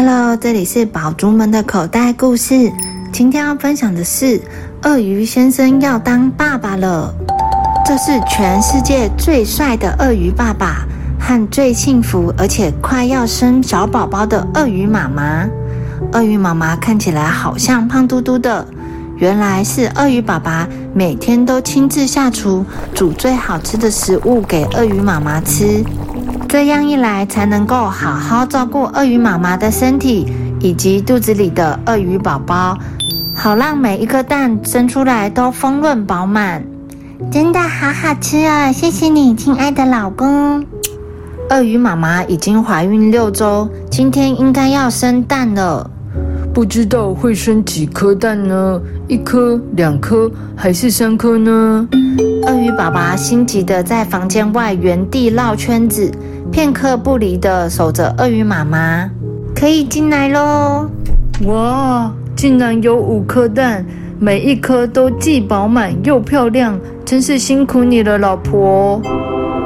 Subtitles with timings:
[0.00, 2.72] Hello，这里是宝珠们的口袋故事。
[3.12, 4.40] 今天要分享的是，
[4.84, 7.12] 鳄鱼先生要当爸爸了。
[7.84, 10.86] 这是全世界最帅的鳄鱼爸爸
[11.18, 15.44] 和最幸福而且快要生小宝宝的鳄鱼妈妈。
[16.12, 18.64] 鳄鱼妈妈看起来好像胖嘟嘟的，
[19.16, 25.84] 原来是鳄鱼爸爸每天都亲自下厨煮最好吃的食物给鳄鱼妈妈吃。
[26.48, 30.26] 这样一来，才能够好好照顾鳄鱼妈妈的身体
[30.60, 32.78] 以及肚子里的鳄鱼宝宝，
[33.36, 36.64] 好让每一颗蛋生出来都丰润饱满。
[37.30, 38.72] 真的好好吃哦！
[38.72, 40.64] 谢谢你，亲爱的老公。
[41.50, 45.90] 鳄鱼妈妈已经怀孕六周，今天应该要生蛋了。
[46.54, 48.80] 不知道会生几颗蛋呢？
[49.06, 51.86] 一颗、两颗还是三颗呢？
[52.46, 56.10] 鳄鱼爸爸心急的在房间外原地绕圈子。
[56.58, 59.08] 片刻不离的守着鳄鱼妈妈，
[59.54, 60.90] 可以进来喽！
[61.44, 63.86] 哇，竟然有五颗蛋，
[64.18, 69.00] 每一颗都既饱满又漂亮，真是辛苦你了，老婆。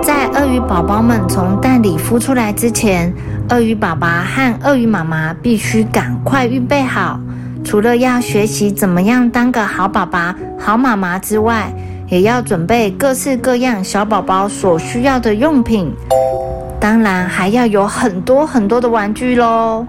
[0.00, 3.12] 在鳄鱼宝宝们从蛋里孵出来之前，
[3.50, 7.20] 鳄鱼爸爸和鳄鱼妈妈必须赶快预备好，
[7.62, 11.70] 除了要学习怎么样当个好爸爸、好妈妈之外，
[12.08, 15.92] 也要准备各式各样小宝宝所需要的用品。
[16.80, 19.86] 当然还要有很多很多的玩具喽。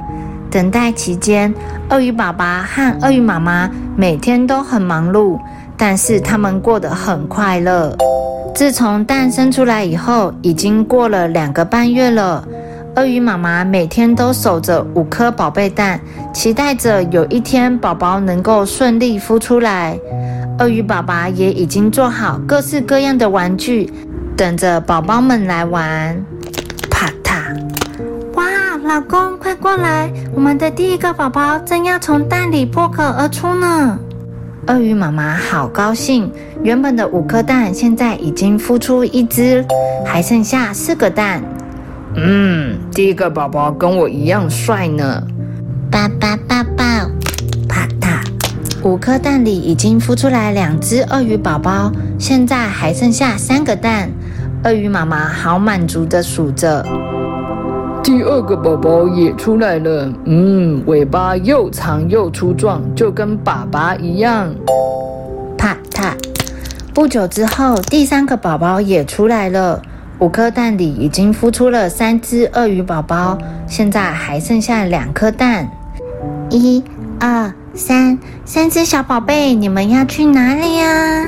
[0.50, 1.54] 等待期间，
[1.90, 5.40] 鳄鱼爸爸和鳄鱼妈妈每天都很忙碌，
[5.78, 7.96] 但是他们过得很快乐。
[8.56, 12.44] 自从蛋生出来以后，已经过了两个半月了。
[12.96, 16.02] 鳄鱼妈妈每天都守着五颗宝贝蛋，
[16.34, 19.98] 期待着有一天宝宝能够顺利孵出来。
[20.58, 23.94] 鳄鱼爸爸也已经做好各式各样的玩具，
[24.36, 26.26] 等着宝宝们来玩。
[28.90, 30.12] 老公，快过来！
[30.34, 34.00] 我们的第一个宝宝正要从蛋里破壳而出呢。
[34.66, 36.32] 鳄鱼妈妈好高兴，
[36.64, 39.64] 原本的五颗蛋现在已经孵出一只，
[40.04, 41.40] 还剩下四个蛋。
[42.16, 45.22] 嗯，第一个宝宝跟我一样帅呢。
[45.92, 46.84] 爸爸抱抱，
[47.68, 48.24] 啪嗒！
[48.82, 54.10] 五颗蛋里已经孵出来两只鳄鱼宝宝，现在还剩下三个蛋。
[54.64, 56.84] 鳄鱼妈妈好满足的数着。
[58.02, 64.54] 第二个宝宝也出来了，嗯，尾巴又长又粗壮，就跟爸爸一样。
[65.58, 66.14] 啪嗒！
[66.94, 69.82] 不久之后，第三个宝宝也出来了。
[70.20, 75.70] 五颗蛋里已经孵出了三只鳄鱼宝宝，现在还剩下两颗蛋。
[76.50, 76.84] 一、
[77.20, 81.26] 二、三，三只小宝贝，你们要去哪里呀？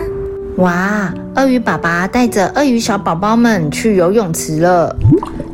[0.57, 1.13] 哇！
[1.35, 4.93] 鳄鱼爸爸带着鳄鱼小宝宝们去游泳池了。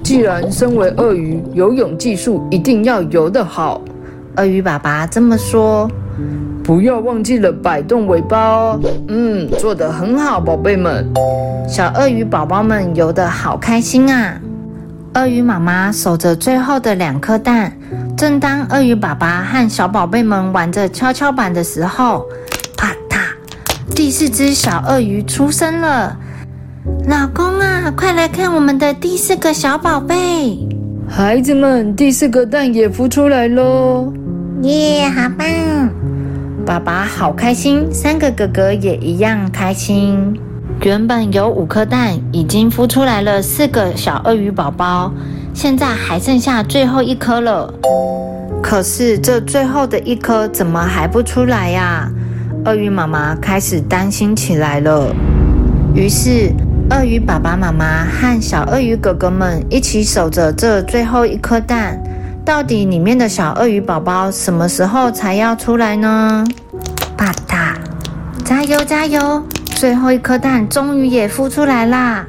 [0.07, 3.81] 既然身为鳄鱼，游泳技术一定要游得好。
[4.38, 5.85] 鳄鱼爸爸这么说，
[6.63, 8.79] 不要忘记了摆动尾巴哦。
[9.09, 11.06] 嗯，做得很好，宝贝们。
[11.68, 14.40] 小鳄鱼宝宝们游得好开心啊！
[15.16, 17.78] 鳄鱼妈妈守着最后的两颗蛋。
[18.16, 22.25] 正当鳄鱼爸爸和小宝贝们玩着跷跷板的时候，
[22.78, 26.18] 啪嗒，第四只小鳄鱼出生了。
[27.07, 30.59] 老公啊，快来看我们的第四个小宝贝！
[31.07, 34.12] 孩子们，第四个蛋也孵出来喽！
[34.63, 35.47] 耶，好棒！
[36.66, 40.38] 爸爸好开心，三个哥哥也一样开心。
[40.81, 45.09] 原本有五颗蛋，已经孵出来了四个小鳄鱼宝宝，
[45.53, 47.74] 现在还剩下最后一颗了。
[48.62, 52.12] 可是这最后的一颗怎么还不出来呀？
[52.66, 55.16] 鳄鱼妈妈开始担心起来了。
[55.95, 56.51] 于是。
[56.89, 62.01] 鳄鱼爸爸妈妈和小鳄鱼哥哥们一起守着这最后一颗蛋，
[62.45, 66.45] 到底里面的小鳄鱼宝宝什么时候才要出来呢？
[67.17, 67.73] 啪嗒，
[68.45, 69.43] 加油加油！
[69.65, 72.25] 最后一颗蛋终于也孵出来啦！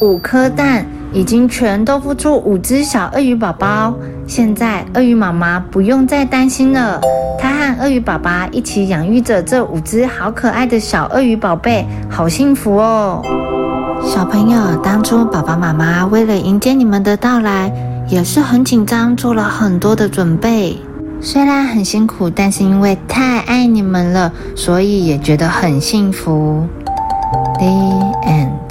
[0.00, 3.94] 五颗蛋已经全都孵出五只小鳄鱼宝宝，
[4.26, 7.00] 现在鳄鱼妈妈不用再担心了，
[7.40, 13.22] 她和鳄鱼爸爸一起养育着这五只好可爱的小鳄鱼宝贝，好幸福哦！
[14.04, 17.72] 小朋友，当初爸爸妈妈为了迎接你们的到来，
[18.08, 20.76] 也是很紧张，做了很多的准备。
[21.20, 26.66] 虽然很辛苦，但是因为太爱你们了，所以也觉得很幸福。
[27.58, 27.66] The
[28.26, 28.52] end.